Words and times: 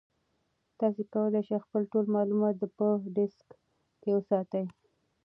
تاسي 0.79 1.03
کولای 1.13 1.41
شئ 1.47 1.59
خپل 1.65 1.81
ټول 1.91 2.05
معلومات 2.15 2.55
په 2.77 2.87
ډیسک 3.15 3.47
کې 4.01 4.09
وساتئ. 4.17 4.65